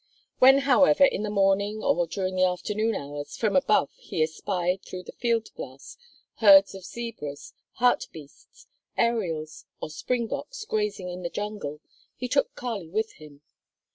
[0.39, 5.03] When, however, in the morning or during the afternoon hours, from above he espied, through
[5.03, 5.95] the field glass,
[6.37, 8.65] herds of zebras, hartbeests,
[8.97, 11.81] ariels, or springboks grazing in the jungle,
[12.15, 13.43] he took Kali with him.